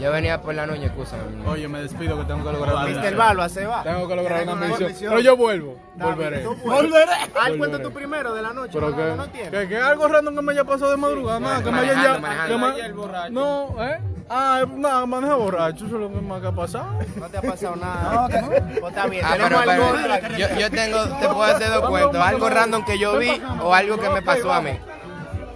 Yo 0.00 0.12
venía 0.12 0.40
por 0.40 0.54
la 0.54 0.66
noche, 0.66 0.86
escúchame. 0.86 1.22
Oye, 1.46 1.68
me 1.68 1.82
despido 1.82 2.18
que 2.18 2.24
tengo 2.24 2.44
que 2.44 2.52
lograr 2.52 2.74
una 2.74 2.84
Mr. 2.84 2.94
misión. 2.96 3.16
Barba 3.18 3.48
se 3.48 3.66
va. 3.66 3.82
Tengo 3.82 4.08
que 4.08 4.16
lograr 4.16 4.42
una 4.42 4.54
misión. 4.54 4.92
Pero 5.00 5.20
yo 5.20 5.36
vuelvo. 5.36 5.76
Volveré. 5.96 6.46
Volveré. 6.46 7.12
Ah, 7.12 7.28
Volveré. 7.34 7.58
cuenta 7.58 7.82
tú 7.82 7.90
primero 7.90 8.34
de 8.34 8.42
la 8.42 8.52
noche. 8.52 8.72
Pero 8.74 8.90
no, 8.90 8.96
que, 8.96 9.02
no, 9.02 9.16
no 9.16 9.32
que, 9.32 9.68
que 9.68 9.76
algo 9.78 10.08
random 10.08 10.36
que 10.36 10.42
me 10.42 10.52
haya 10.52 10.64
pasado 10.64 10.90
de 10.90 10.96
madrugada, 10.96 11.40
nada, 11.40 11.62
que 11.62 11.70
me 11.70 11.78
haya 11.80 12.18
Manejando, 12.18 13.12
ya. 13.12 13.30
No, 13.30 13.84
¿eh? 13.84 13.98
Ah, 14.30 14.64
nada, 14.76 15.06
maneja 15.06 15.36
borracho, 15.36 15.86
eso 15.86 15.94
es 15.96 16.02
lo 16.02 16.12
que 16.12 16.20
más 16.20 16.40
que 16.42 16.48
ha 16.48 16.52
pasado. 16.52 16.98
No 17.16 17.28
te 17.28 17.38
ha 17.38 17.42
pasado 17.42 17.76
nada. 17.76 18.28
Pues 18.80 18.92
está 18.92 19.06
bien. 19.06 19.24
Ah, 19.24 19.32
tenemos 19.32 19.60
pero, 19.64 19.72
algo. 19.72 20.18
pero, 20.20 20.36
yo, 20.36 20.46
yo 20.58 20.70
tengo, 20.70 21.04
te 21.04 21.28
puedo 21.28 21.42
hacer 21.42 21.70
dos 21.70 21.88
cuentos, 21.88 22.16
algo 22.16 22.50
random 22.50 22.84
que 22.84 22.98
yo 22.98 23.18
vi 23.18 23.40
o 23.62 23.74
algo 23.78 23.98
que 23.98 24.10
me 24.10 24.22
pasó 24.22 24.52
a 24.52 24.60
mí. 24.60 24.72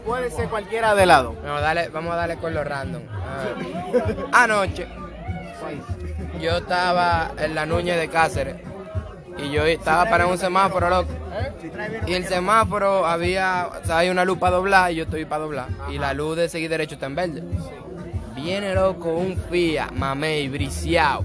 Puede 0.05 0.31
ser 0.31 0.49
cualquiera 0.49 0.95
de 0.95 1.07
lado. 1.07 1.35
Vamos 1.43 1.59
a 1.59 1.61
darle, 1.61 1.89
vamos 1.89 2.13
a 2.13 2.17
darle 2.17 2.37
con 2.37 2.55
lo 2.55 2.65
random. 2.65 3.03
Ah, 4.33 4.45
anoche, 4.45 4.87
yo 6.41 6.57
estaba 6.59 7.33
en 7.39 7.55
la 7.55 7.67
Nuñez 7.67 7.97
de 7.97 8.09
Cáceres 8.09 8.57
Y 9.39 9.51
yo 9.51 9.65
estaba 9.65 10.11
para 10.11 10.27
un 10.27 10.39
semáforo, 10.39 10.91
loco. 10.91 11.13
Y 12.07 12.15
el 12.15 12.27
semáforo 12.27 13.07
había, 13.07 13.69
o 13.83 13.87
sea, 13.87 13.99
hay 13.99 14.11
una 14.11 14.25
luz 14.25 14.39
para 14.39 14.57
doblar 14.57 14.93
y 14.93 14.97
yo 14.97 15.05
estoy 15.05 15.25
para 15.25 15.45
doblar. 15.45 15.69
Y 15.91 15.99
la 15.99 16.15
luz 16.15 16.37
de 16.37 16.49
seguir 16.49 16.69
derecho 16.69 16.95
está 16.95 17.07
en 17.07 17.15
verde. 17.15 17.43
Viene 18.35 18.75
loco 18.75 19.11
un 19.11 19.37
Fiat, 19.37 19.93
mamey, 19.93 20.49
briseado. 20.49 21.25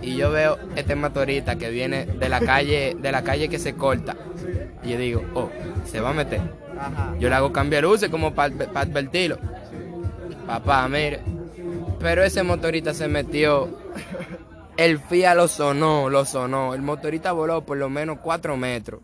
Y 0.00 0.16
yo 0.16 0.30
veo 0.30 0.58
este 0.76 0.94
motorista 0.94 1.56
que 1.56 1.70
viene 1.70 2.06
de 2.06 2.28
la 2.28 2.40
calle, 2.40 2.96
de 2.98 3.12
la 3.12 3.22
calle 3.22 3.48
que 3.48 3.58
se 3.58 3.74
corta. 3.74 4.16
Y 4.82 4.90
yo 4.90 4.98
digo, 4.98 5.24
oh, 5.34 5.50
se 5.86 6.00
va 6.00 6.10
a 6.10 6.14
meter. 6.14 6.40
Yo 7.18 7.28
le 7.28 7.34
hago 7.34 7.52
cambiar 7.52 7.82
luces 7.84 8.08
como 8.10 8.34
para 8.34 8.52
advertirlo. 8.74 9.38
Papá, 10.46 10.88
mire. 10.88 11.20
Pero 12.00 12.24
ese 12.24 12.42
motorista 12.42 12.92
se 12.94 13.08
metió. 13.08 13.68
El 14.76 14.98
FIA 14.98 15.34
lo 15.34 15.48
sonó, 15.48 16.08
lo 16.10 16.24
sonó. 16.24 16.74
El 16.74 16.82
motorista 16.82 17.32
voló 17.32 17.62
por 17.62 17.76
lo 17.76 17.88
menos 17.88 18.18
cuatro 18.22 18.56
metros. 18.56 19.00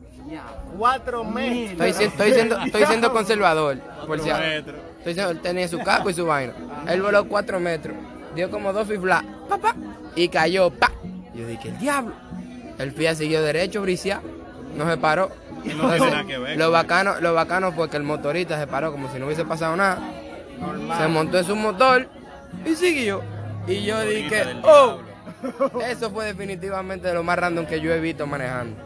Cuatro 0.77 1.25
metros. 1.25 1.87
Estoy, 1.87 2.07
estoy 2.07 2.33
siendo, 2.33 2.59
estoy 2.59 2.85
siendo 2.87 3.13
conservador. 3.13 3.79
Por 4.07 4.21
si 4.21 4.31
Estoy 4.31 5.15
siendo- 5.15 5.31
él 5.31 5.41
tenía 5.41 5.69
su 5.69 5.79
casco 5.79 6.11
y 6.11 6.15
su 6.15 6.27
vaina. 6.27 6.55
Él 6.89 7.01
voló 7.03 7.27
cuatro 7.29 7.61
metros. 7.61 7.95
Dio 8.35 8.51
como 8.51 8.73
dos 8.73 8.89
fiflas. 8.89 9.23
Papá. 9.49 9.75
Y 10.17 10.29
cayó. 10.29 10.71
Pa. 10.71 10.91
Yo 11.35 11.47
dije, 11.47 11.69
el 11.69 11.79
diablo. 11.79 12.15
El 12.79 12.93
FIA 12.93 13.15
siguió 13.15 13.43
derecho, 13.43 13.83
briseado. 13.83 14.23
No 14.79 14.89
se 14.91 14.97
paró. 14.97 15.31
no 15.65 15.91
tiene 15.91 16.11
nada 16.11 16.25
que 16.27 16.39
ver 16.39 16.57
lo 16.57 16.71
bacano, 16.71 17.21
lo 17.21 17.35
bacano 17.35 17.73
fue 17.73 17.91
que 17.91 17.97
el 17.97 18.05
motorista 18.05 18.59
se 18.59 18.67
paró 18.67 18.93
como 18.93 19.13
si 19.13 19.19
no 19.19 19.27
hubiese 19.27 19.45
pasado 19.45 19.77
nada. 19.77 19.99
Se 20.99 21.09
montó 21.09 21.39
en 21.39 21.45
su 21.45 21.57
motor 21.57 22.09
y 22.65 22.75
siguió. 22.75 23.23
Y 23.67 23.83
yo 23.85 24.01
dije, 24.03 24.45
oh, 24.63 24.99
eso 25.87 26.11
fue 26.11 26.27
definitivamente 26.27 27.09
de 27.09 27.15
lo 27.15 27.23
más 27.23 27.39
random 27.39 27.67
que 27.67 27.81
yo 27.81 27.93
he 27.93 28.01
visto 28.01 28.27
manejando. 28.27 28.77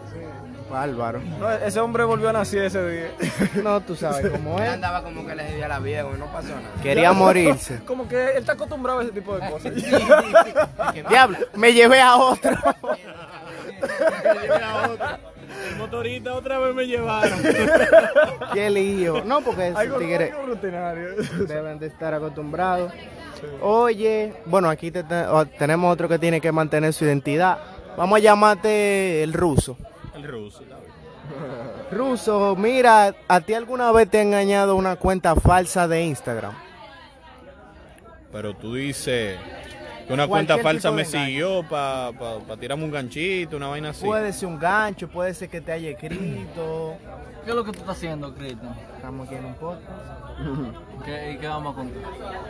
Bárbaro. 0.70 1.20
No, 1.38 1.50
ese 1.52 1.80
hombre 1.80 2.02
volvió 2.04 2.30
a 2.30 2.32
nacer 2.32 2.64
ese 2.64 2.88
día. 2.88 3.11
No, 3.62 3.82
tú 3.82 3.94
sabes 3.94 4.30
cómo 4.30 4.56
Él 4.58 4.64
es. 4.64 4.70
andaba 4.70 5.02
como 5.02 5.26
que 5.26 5.34
le 5.34 5.44
debía 5.44 5.68
la 5.68 5.78
vida, 5.78 6.02
como 6.04 6.16
no 6.16 6.32
pasó 6.32 6.49
nada. 6.49 6.82
Quería 6.82 7.12
morirse. 7.12 7.80
Como 7.87 8.08
que 8.08 8.30
él 8.30 8.38
está 8.38 8.54
acostumbrado 8.54 9.00
a 9.00 9.02
ese 9.02 9.12
tipo 9.12 9.37
de 9.38 9.50
cosas. 9.50 9.75
Diablo, 11.11 11.37
me 11.54 11.75
llevé 11.75 12.00
a 12.00 12.16
otro. 12.16 12.56
El 15.73 15.79
motorista 15.79 16.35
otra 16.35 16.59
vez 16.59 16.75
me 16.75 16.87
llevaron. 16.87 17.38
Qué 18.55 18.71
lío. 18.71 19.25
No, 19.25 19.41
porque 19.41 19.69
esos 19.69 19.79
Algo, 19.81 19.99
tigres 19.99 20.33
algo 20.33 20.47
rutinario. 20.47 21.09
deben 21.47 21.79
de 21.79 21.87
estar 21.87 22.14
acostumbrados. 22.14 22.93
Oye, 23.61 24.35
bueno, 24.47 24.69
aquí 24.69 24.91
te- 24.91 25.02
te- 25.02 25.25
tenemos 25.59 25.93
otro 25.93 26.09
que 26.09 26.19
tiene 26.19 26.41
que 26.41 26.52
mantener 26.52 26.93
su 26.93 27.05
identidad. 27.05 27.59
Vamos 27.97 28.17
a 28.19 28.21
llamarte 28.21 29.23
el 29.23 29.33
ruso. 29.33 29.76
El 30.14 30.25
ruso. 30.25 30.62
Ruso, 31.91 32.57
mira, 32.57 33.14
¿a 33.29 33.41
ti 33.41 33.52
alguna 33.55 33.93
vez 33.93 34.09
te 34.09 34.19
ha 34.19 34.23
engañado 34.23 34.76
una 34.76 34.97
cuenta 34.97 35.35
falsa 35.37 35.87
de 35.88 36.02
Instagram? 36.05 36.52
Pero 38.33 38.55
tú 38.57 38.75
dices 38.75 39.38
que 40.06 40.12
una 40.12 40.26
Cualquier 40.26 40.56
cuenta 40.56 40.59
falsa 40.62 40.90
me 40.92 41.02
engaño. 41.02 41.26
siguió 41.26 41.62
para 41.68 42.12
pa, 42.12 42.38
pa 42.40 42.56
tirarme 42.56 42.85
un 42.85 42.90
ganchito, 42.90 43.56
una 43.56 43.68
vaina 43.68 43.90
así. 43.90 44.04
Puede 44.04 44.32
ser 44.32 44.49
un 44.49 44.59
gancho, 44.59 45.09
puede 45.09 45.35
ser 45.35 45.49
que 45.49 45.61
te 45.61 45.73
haya 45.73 45.90
escrito. 45.90 46.97
¿Qué 47.44 47.50
es 47.50 47.56
lo 47.56 47.64
que 47.64 47.73
tú 47.73 47.80
estás 47.80 47.97
haciendo, 47.97 48.32
Cristian? 48.35 48.75
Estamos 48.97 49.26
aquí 49.26 49.37
en 49.37 49.44
un 49.44 49.54
podcast. 49.54 49.90
¿Qué, 51.04 51.32
¿Y 51.32 51.38
qué 51.38 51.49
vamos 51.49 51.73
a 51.73 51.76
contar? 51.76 52.02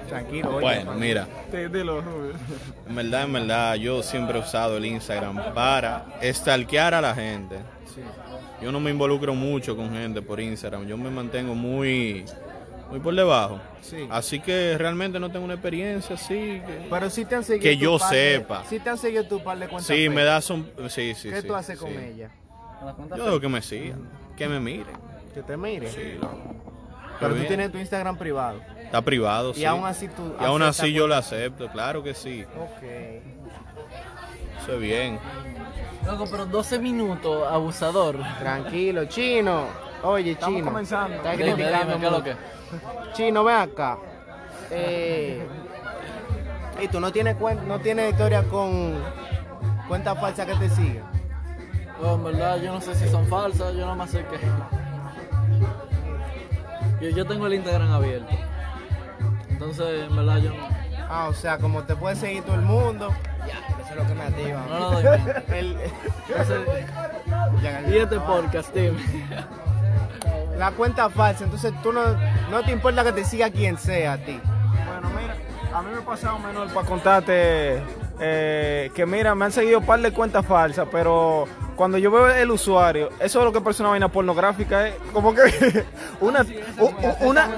Tranquilo, 0.09 0.57
oye. 0.57 0.61
Bueno, 0.61 0.95
mira, 0.95 1.27
dilo, 1.51 2.03
en 2.89 2.95
verdad, 2.95 3.25
en 3.25 3.33
verdad, 3.33 3.75
yo 3.77 4.03
siempre 4.03 4.39
he 4.39 4.41
usado 4.43 4.77
el 4.77 4.85
Instagram 4.85 5.55
para 5.55 6.05
stalkear 6.23 6.95
a 6.95 7.01
la 7.01 7.15
gente. 7.15 7.57
Yo 8.63 8.71
no 8.71 8.81
me 8.81 8.91
involucro 8.91 9.35
mucho 9.35 9.77
con 9.77 9.91
gente 9.93 10.23
por 10.23 10.41
Instagram, 10.41 10.87
yo 10.87 10.97
me 10.97 11.11
mantengo 11.11 11.55
muy, 11.55 12.25
muy 12.93 13.01
por 13.01 13.15
debajo. 13.15 13.59
Sí. 13.81 14.07
Así 14.11 14.39
que 14.41 14.77
realmente 14.77 15.19
no 15.19 15.31
tengo 15.33 15.45
una 15.47 15.55
experiencia 15.55 16.15
así. 16.15 16.61
que- 16.67 16.87
Pero 16.91 17.09
si 17.11 17.25
te 17.25 17.35
han 17.37 17.43
seguido. 17.43 17.63
Que 17.63 17.77
yo 17.79 17.99
sepa. 17.99 18.65
Si 18.69 18.79
te 18.79 18.91
han 18.91 18.99
seguido 18.99 19.25
tu 19.25 19.43
par 19.43 19.59
de 19.59 19.67
cuentas. 19.67 19.87
Sí, 19.87 20.09
me 20.11 20.23
das 20.25 20.51
un... 20.51 20.71
Sí, 20.91 21.15
sí, 21.15 21.31
¿Qué 21.31 21.41
sí, 21.41 21.47
tú 21.49 21.55
haces 21.55 21.79
con 21.79 21.89
sí. 21.89 21.97
ella? 21.97 22.31
¿A 22.81 22.85
la 22.85 22.93
cuenta 22.93 23.17
Yo 23.17 23.25
dejo 23.25 23.41
que 23.41 23.49
me 23.49 23.63
sigan, 23.63 24.09
que 24.37 24.47
me 24.47 24.61
miren. 24.61 24.95
Que 25.33 25.43
te 25.43 25.57
mire. 25.57 25.91
Sí, 25.91 26.19
loco. 26.21 26.39
Pero 27.19 27.35
tú 27.35 27.45
tienes 27.45 27.73
tu 27.73 27.79
Instagram 27.79 28.19
privado. 28.19 28.61
Está 28.83 29.01
privado, 29.01 29.53
Y 29.53 29.55
sí. 29.55 29.65
aún 29.65 29.87
así 29.87 30.09
tú. 30.09 30.35
Y 30.39 30.45
aún 30.45 30.61
así 30.63 30.93
yo 30.93 31.07
lo 31.07 31.15
acepto, 31.15 31.69
claro 31.69 32.03
que 32.03 32.13
sí. 32.13 32.45
Ok. 32.59 32.83
Eso 34.63 34.75
es 34.75 34.81
bien. 34.81 35.19
Loco, 36.07 36.27
pero 36.31 36.45
12 36.47 36.79
minutos, 36.79 37.47
abusador. 37.51 38.19
Tranquilo, 38.39 39.07
chino. 39.07 39.67
Oye, 40.03 40.33
Estamos 40.33 40.57
chino. 40.57 40.67
comenzando. 40.71 41.17
Está 41.17 41.31
Dime, 41.33 41.45
dime, 41.45 41.55
criticando 41.57 41.99
¿qué 41.99 42.07
es 42.07 42.13
lo 42.13 42.19
mucho. 42.19 42.25
que? 42.25 43.13
Chino, 43.13 43.45
ven 43.45 43.57
acá. 43.57 43.99
Eh, 44.71 45.47
y 46.81 46.89
tú 46.89 46.99
no 47.01 47.13
tienes 47.13 47.37
cuen- 47.37 47.63
no 47.67 47.79
tienes 47.79 48.11
historia 48.13 48.43
con 48.45 48.95
cuentas 49.89 50.19
falsas 50.19 50.47
que 50.47 50.55
te 50.55 50.71
siguen. 50.71 51.05
Bueno, 51.99 52.15
en 52.15 52.25
verdad, 52.25 52.57
yo 52.61 52.73
no 52.73 52.81
sé 52.81 52.95
si 52.95 53.09
son 53.09 53.27
falsas, 53.29 53.75
yo 53.75 53.81
nada 53.83 53.95
más 53.95 54.11
sé 54.11 54.25
que. 54.27 54.39
Yo, 57.01 57.11
yo 57.17 57.27
tengo 57.27 57.47
el 57.47 57.55
Instagram 57.55 57.93
abierto. 57.93 58.33
Entonces, 59.51 60.09
en 60.09 60.17
verdad, 60.17 60.39
yo 60.39 60.51
no. 60.51 60.57
Ah, 61.09 61.29
o 61.29 61.35
sea, 61.35 61.59
como 61.59 61.83
te 61.83 61.95
puede 61.95 62.17
seguir 62.17 62.43
todo 62.43 62.55
el 62.55 62.63
mundo. 62.63 63.11
Ya, 63.47 63.59
eso 63.83 63.91
es 63.91 63.97
lo 63.97 64.07
que 64.07 64.15
me 64.15 64.23
activa. 64.23 64.65
No 64.69 64.79
lo 64.79 64.91
doy 64.91 65.03
bien. 65.03 65.45
el- 65.53 65.77
Entonces, 66.29 66.69
y 67.89 67.99
este 67.99 68.19
podcast, 68.21 68.75
dime. 68.75 68.99
La 70.57 70.71
cuenta 70.73 71.09
falsa, 71.11 71.45
entonces 71.45 71.73
tú 71.83 71.93
no, 71.93 72.03
no 72.51 72.63
te 72.65 72.73
importa 72.73 73.05
que 73.05 73.13
te 73.13 73.25
siga 73.25 73.51
quien 73.51 73.79
sea 73.79 74.15
a 74.15 74.19
ti. 74.19 74.41
Bueno, 74.87 75.11
mira, 75.19 75.37
a 75.77 75.83
mí 75.83 75.91
me 75.93 75.99
ha 75.99 76.05
pasado 76.05 76.39
menos 76.39 76.71
para 76.73 76.87
contarte 76.87 77.83
eh, 78.21 78.91
que, 78.95 79.07
mira, 79.07 79.35
me 79.35 79.47
han 79.47 79.53
seguido 79.53 79.79
un 79.81 79.87
par 79.87 80.01
de 80.01 80.13
cuentas 80.13 80.45
falsas, 80.47 80.87
pero 80.93 81.47
cuando 81.75 81.99
yo 81.99 82.11
veo 82.11 82.29
el 82.29 82.51
usuario, 82.51 83.09
eso 83.19 83.39
es 83.41 83.45
lo 83.45 83.53
que 83.53 83.61
parece 83.61 83.83
una 83.83 83.91
vaina 83.91 84.09
pornográfica, 84.09 84.87
es 84.89 84.95
como 85.13 85.35
que 85.35 85.43
una, 86.21 86.43
u- 86.79 86.85
u- 86.85 87.29
una, 87.29 87.51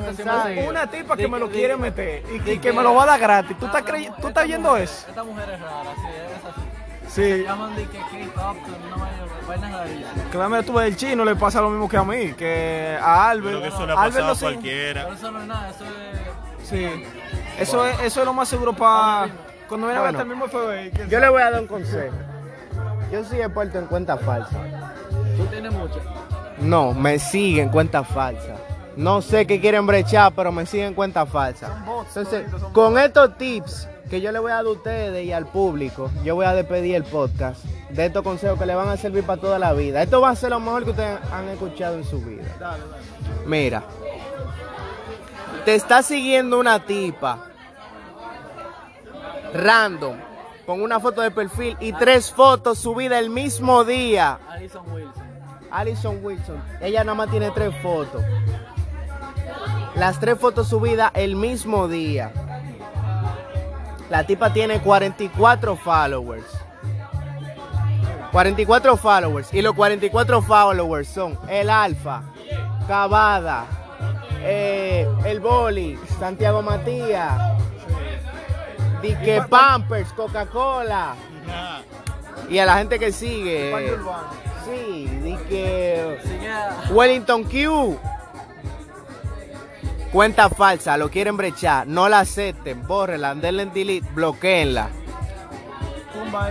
una 0.69 0.87
tipa 0.87 1.17
que 1.17 1.29
me 1.29 1.39
lo 1.39 1.51
quiere 1.51 1.77
meter 1.77 2.23
y, 2.47 2.59
que 2.59 2.73
me 2.73 2.83
lo 2.83 2.95
va 2.95 3.03
a 3.03 3.07
dar 3.07 3.21
gratis. 3.21 3.59
¿Tú 3.59 3.67
estás, 3.67 3.83
crey- 3.83 4.11
¿tú 4.21 4.29
estás 4.29 4.47
viendo 4.47 4.77
eso? 4.77 5.07
Esta 5.09 5.25
mujer 5.25 5.51
es 5.51 5.61
rara, 5.61 5.91
sí, 5.97 6.09
es 6.39 6.45
así. 6.45 6.61
Sí. 7.15 7.45
Llaman 7.45 7.77
de 7.77 7.87
que. 7.87 8.01
Claro, 10.33 10.63
tú 10.65 10.73
ves 10.73 10.89
el 10.89 10.97
chino, 10.97 11.25
le 11.25 11.37
pasa 11.37 11.61
lo 11.61 11.71
mismo 11.71 11.89
que 11.89 11.97
a 11.97 12.03
mí, 12.03 12.33
que 12.33 12.99
a 13.01 13.31
Albert. 13.31 13.59
Creo 13.59 13.63
que 13.63 13.69
eso 13.69 13.87
le 13.87 13.93
ha 13.93 13.97
Albert 14.03 14.27
pasado 14.27 14.27
lo 14.27 14.33
a 14.33 14.41
cualquiera. 14.53 15.03
Pero 15.05 15.15
eso 15.15 15.31
no 15.31 15.41
es 15.41 15.47
nada, 15.47 15.71
eso 15.71 15.85
es. 15.85 16.69
Sí. 16.69 17.05
Eso 17.59 17.87
es, 17.87 18.01
eso 18.01 18.21
es 18.21 18.27
lo 18.27 18.33
más 18.33 18.49
seguro 18.49 18.73
para 18.73 19.29
cuando 19.69 19.87
viene 19.87 19.99
a 20.01 20.03
Bueno. 20.03 20.19
ver 20.19 20.27
el 20.27 20.37
mismo 20.37 20.49
FBI. 20.49 21.09
Yo 21.09 21.21
le 21.21 21.29
voy 21.29 21.43
a 21.43 21.51
dar 21.53 21.61
un 21.61 21.69
consejo. 21.69 22.17
Yo 23.13 23.23
soy 23.25 23.43
experto 23.43 23.79
en 23.79 23.87
cuentas 23.87 24.21
falsas. 24.23 24.59
Tú 25.37 25.47
tienes 25.47 25.73
mucho. 25.73 26.01
No, 26.59 26.93
me 26.95 27.19
siguen 27.21 27.69
cuentas 27.69 28.09
falsas. 28.09 28.59
No 28.97 29.23
sé 29.23 29.47
qué 29.47 29.61
quieren 29.61 29.87
brechar, 29.87 30.33
pero 30.35 30.53
me 30.53 30.67
siguen 30.67 30.95
cuentas 30.95 31.29
falsas. 31.29 31.71
Entonces, 32.09 32.45
con 32.73 32.99
estos 32.99 33.37
tips 33.37 33.89
que 34.09 34.21
yo 34.21 34.31
le 34.31 34.39
voy 34.39 34.53
a 34.53 34.57
dar 34.57 34.67
a 34.67 34.69
ustedes 34.69 35.25
y 35.25 35.33
al 35.33 35.47
público, 35.47 36.11
yo 36.23 36.35
voy 36.35 36.47
a 36.47 36.55
despedir 36.55 36.95
el 36.95 37.05
podcast 37.05 37.65
de 37.91 38.07
estos 38.07 38.23
consejos 38.23 38.59
que 38.59 38.67
le 38.67 38.75
van 38.75 38.89
a 38.89 38.97
servir 38.97 39.25
para 39.25 39.41
toda 39.41 39.59
la 39.59 39.73
vida. 39.73 40.03
Esto 40.03 40.21
va 40.21 40.31
a 40.31 40.37
ser 40.37 40.51
lo 40.51 40.61
mejor 40.61 40.85
que 40.85 40.91
ustedes 40.91 41.19
han 41.33 41.49
escuchado 41.49 41.97
en 41.97 42.05
su 42.05 42.21
vida. 42.21 42.45
Mira, 43.47 43.83
te 45.65 45.75
está 45.75 46.03
siguiendo 46.03 46.59
una 46.59 46.85
tipa 46.85 47.47
random 49.55 50.17
con 50.67 50.83
una 50.83 50.99
foto 51.01 51.21
de 51.21 51.31
perfil 51.31 51.77
y 51.81 51.93
tres 51.93 52.31
fotos 52.31 52.79
subidas 52.79 53.19
el 53.21 53.31
mismo 53.31 53.85
día. 53.85 54.39
Alison 54.49 54.85
Wilson. 54.93 55.25
Alison 55.71 56.25
Wilson, 56.25 56.63
ella 56.81 57.05
nada 57.05 57.15
más 57.15 57.31
tiene 57.31 57.51
tres 57.51 57.75
fotos. 57.83 58.23
Las 59.95 60.19
tres 60.19 60.39
fotos 60.39 60.69
subidas 60.69 61.13
el 61.15 61.37
mismo 61.37 61.87
día. 61.87 62.33
La 64.11 64.25
tipa 64.27 64.53
tiene 64.53 64.81
44 64.81 65.77
followers. 65.77 66.47
44 68.33 68.97
followers. 68.97 69.55
Y 69.55 69.63
los 69.63 69.75
44 69.75 70.43
followers 70.43 71.09
son 71.09 71.39
el 71.49 71.71
Alfa, 71.71 72.23
Cavada, 72.89 73.67
eh, 74.43 75.09
el 75.25 75.39
Boli, 75.39 75.97
Santiago 76.19 76.61
Matías, 76.61 77.57
Dique 79.01 79.43
Pampers, 79.49 80.13
Coca-Cola. 80.13 81.15
Y 82.51 82.59
a 82.59 82.67
la 82.67 82.79
gente 82.79 82.99
que 82.99 83.13
sigue. 83.13 83.97
Sí, 84.65 85.07
Dique. 85.23 86.19
Wellington 86.91 87.45
Q. 87.45 87.99
Cuenta 90.15 90.49
falsa, 90.49 90.97
lo 90.97 91.11
quieren 91.11 91.37
brechar, 91.37 91.89
no 91.89 92.09
la 92.09 92.21
acepten, 92.21 92.87
bórrenla, 92.87 93.35
denle 93.35 93.65
en 93.65 93.73
delete, 93.73 94.09
bloqueenla. 94.15 94.89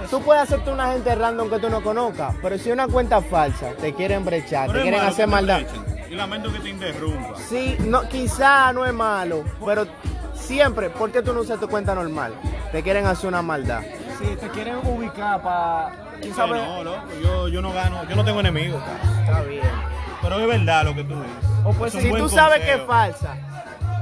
Tú 0.10 0.22
puedes 0.22 0.44
hacerte 0.44 0.70
una 0.70 0.92
gente 0.92 1.16
random 1.16 1.50
que 1.50 1.60
tú 1.60 1.70
no 1.70 1.82
conozcas, 1.82 2.36
pero 2.42 2.58
si 2.58 2.72
una 2.72 2.90
cuenta 2.90 3.22
falsa 3.22 3.70
te 3.80 3.94
quieren 3.94 4.26
brechar, 4.26 4.68
te 4.68 4.74
Pero 4.74 4.84
quieren 4.84 5.00
hacer 5.00 5.28
maldad. 5.30 5.62
brechen. 5.62 6.12
Y 6.12 6.16
lamento 6.16 6.52
que 6.52 6.60
te 6.60 6.70
interrumpa. 6.72 7.36
Sí, 7.48 7.78
no, 7.86 8.02
quizá 8.10 8.74
no 8.74 8.86
es 8.86 8.94
malo, 8.94 9.46
pero 9.66 9.88
siempre, 10.34 10.90
¿por 10.90 11.14
qué 11.14 11.22
tú 11.22 11.32
no 11.32 11.40
usas 11.40 11.58
tu 11.58 11.70
cuenta 11.70 11.96
normal? 11.96 12.34
Te 12.74 12.84
quieren 12.84 13.06
hacer 13.06 13.30
una 13.30 13.42
maldad. 13.42 13.82
Si 14.20 14.36
te 14.36 14.50
quieren 14.50 14.76
ubicar 14.84 15.42
para. 15.42 15.94
No, 16.38 16.84
loco, 16.84 17.02
yo, 17.22 17.48
yo 17.48 17.62
no 17.62 17.72
gano, 17.72 18.04
yo 18.10 18.16
no 18.18 18.26
tengo 18.26 18.42
enemigos. 18.42 18.84
Está 19.26 19.42
bien. 19.44 19.93
Pero 20.24 20.40
es 20.40 20.48
verdad 20.48 20.86
lo 20.86 20.96
que 20.96 21.04
tú 21.04 21.16
dices. 21.16 21.50
O 21.66 21.74
pues 21.74 21.94
Si 21.94 22.12
tú 22.12 22.30
sabes 22.30 22.62
que 22.62 22.74
es 22.74 22.82
falsa, 22.88 23.36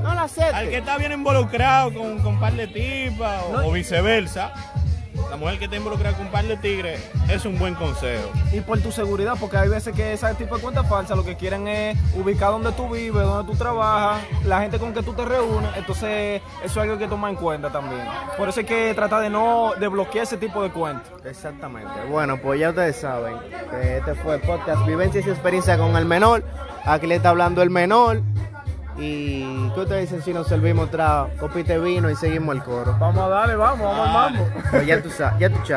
no 0.01 0.13
la 0.13 0.21
Al 0.23 0.29
que 0.29 0.41
aceptes. 0.43 0.73
está 0.75 0.97
bien 0.97 1.11
involucrado 1.11 1.93
con, 1.93 2.19
con 2.19 2.35
un 2.35 2.39
par 2.39 2.53
de 2.53 2.67
tipas 2.67 3.43
o, 3.43 3.67
o 3.67 3.71
viceversa, 3.71 4.53
la 5.29 5.37
mujer 5.37 5.59
que 5.59 5.65
está 5.65 5.77
involucrada 5.77 6.15
con 6.15 6.25
un 6.27 6.31
par 6.31 6.45
de 6.45 6.57
tigres 6.57 7.01
es 7.29 7.45
un 7.45 7.57
buen 7.57 7.75
consejo. 7.75 8.29
Y 8.51 8.61
por 8.61 8.79
tu 8.79 8.91
seguridad, 8.91 9.35
porque 9.39 9.57
hay 9.57 9.69
veces 9.69 9.95
que 9.95 10.13
ese 10.13 10.33
tipo 10.35 10.55
de 10.55 10.61
cuentas 10.61 10.87
falsas 10.87 11.17
lo 11.17 11.23
que 11.23 11.35
quieren 11.35 11.67
es 11.67 11.97
ubicar 12.15 12.51
donde 12.51 12.71
tú 12.73 12.89
vives, 12.89 13.23
donde 13.23 13.51
tú 13.51 13.57
trabajas, 13.57 14.21
la 14.45 14.61
gente 14.61 14.79
con 14.79 14.93
que 14.93 15.03
tú 15.03 15.13
te 15.13 15.25
reúnes. 15.25 15.71
Entonces, 15.75 16.41
eso 16.63 16.65
es 16.65 16.77
algo 16.77 16.97
que 16.97 17.07
tomar 17.07 17.31
en 17.31 17.37
cuenta 17.37 17.69
también. 17.69 18.03
Por 18.37 18.49
eso 18.49 18.59
hay 18.59 18.65
que 18.65 18.93
tratar 18.93 19.21
de 19.21 19.29
no 19.29 19.73
de 19.79 19.87
bloquear 19.87 20.23
ese 20.23 20.37
tipo 20.37 20.61
de 20.63 20.71
cuentas. 20.71 21.11
Exactamente. 21.25 21.91
Bueno, 22.09 22.37
pues 22.37 22.59
ya 22.59 22.69
ustedes 22.69 22.95
saben 22.97 23.35
que 23.69 23.97
este 23.97 24.15
fue 24.15 24.35
el 24.35 24.41
podcast 24.41 24.85
Vivencias 24.85 25.25
y 25.25 25.29
Experiencia 25.29 25.77
con 25.77 25.95
el 25.95 26.05
Menor. 26.05 26.43
Aquí 26.85 27.07
le 27.07 27.15
está 27.15 27.29
hablando 27.29 27.61
el 27.61 27.69
Menor. 27.69 28.21
Y 28.97 29.69
¿qué 29.73 29.79
ustedes 29.79 30.01
dicen 30.09 30.21
si 30.21 30.33
nos 30.33 30.47
servimos 30.47 30.87
otra 30.87 31.27
copita 31.39 31.73
de 31.73 31.79
vino 31.79 32.09
y 32.09 32.15
seguimos 32.15 32.55
el 32.55 32.63
coro? 32.63 32.95
Vamos 32.99 33.23
a 33.23 33.29
darle, 33.29 33.55
vamos, 33.55 33.81
vamos, 33.81 34.13
vamos. 34.13 34.47
Pues 34.69 34.85
ya 34.85 35.01
tú 35.01 35.09
sabes, 35.09 35.39
ya 35.39 35.49
tú 35.49 35.55
sabes. 35.65 35.71